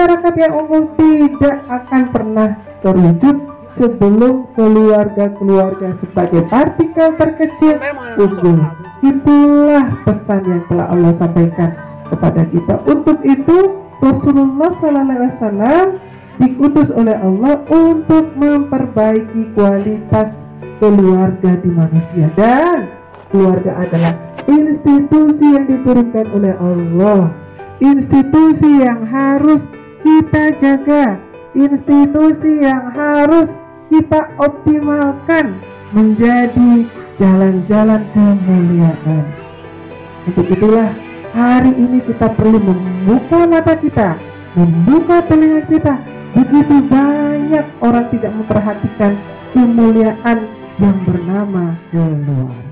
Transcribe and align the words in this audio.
masyarakat 0.00 0.34
yang 0.40 0.54
unggul 0.56 0.84
tidak 0.96 1.56
akan 1.68 2.02
pernah 2.08 2.48
terwujud 2.80 3.36
sebelum 3.76 4.48
keluarga-keluarga 4.56 5.92
sebagai 6.00 6.42
partikel 6.48 7.08
terkecil 7.20 7.76
unggul. 8.16 8.64
Itulah 9.04 10.00
pesan 10.08 10.40
yang 10.48 10.62
telah 10.72 10.86
Allah 10.88 11.12
sampaikan 11.20 11.70
kepada 12.08 12.42
kita. 12.48 12.74
Untuk 12.88 13.20
itu 13.28 13.58
Rasulullah 14.00 14.72
Wasallam 14.80 15.86
diutus 16.40 16.88
oleh 16.96 17.16
Allah 17.20 17.60
untuk 17.68 18.24
memperbaiki 18.40 19.52
kualitas 19.52 20.32
keluarga 20.80 21.60
di 21.60 21.68
manusia 21.68 22.32
dan 22.40 22.88
keluarga 23.28 23.84
adalah 23.84 24.16
institusi 24.48 25.44
yang 25.44 25.68
diturunkan 25.68 26.26
oleh 26.32 26.56
Allah 26.56 27.36
institusi 27.80 28.80
yang 28.80 29.04
harus 29.08 29.60
kita 30.00 30.44
jaga 30.60 31.20
institusi 31.52 32.52
yang 32.62 32.92
harus 32.94 33.48
kita 33.90 34.20
optimalkan 34.38 35.58
menjadi 35.90 36.86
jalan-jalan 37.18 38.02
kemuliaan. 38.14 39.24
Untuk 40.30 40.46
itulah 40.46 40.94
hari 41.34 41.72
ini 41.74 41.98
kita 42.06 42.30
perlu 42.32 42.58
membuka 42.62 43.44
mata 43.50 43.74
kita 43.74 44.30
membuka 44.54 45.22
telinga 45.26 45.62
kita. 45.66 45.94
Begitu 46.30 46.76
banyak 46.86 47.66
orang 47.82 48.06
tidak 48.14 48.32
memperhatikan 48.38 49.12
kemuliaan 49.50 50.38
yang 50.78 50.96
bernama 51.02 51.74
keluarga 51.90 52.69